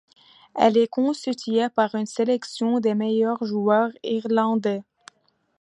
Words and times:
Elle 0.55 0.77
est 0.79 0.87
constituée 0.87 1.69
par 1.69 1.93
une 1.93 2.07
sélection 2.07 2.79
des 2.79 2.95
meilleurs 2.95 3.43
joueurs 3.45 3.91
irlandais. 4.01 4.81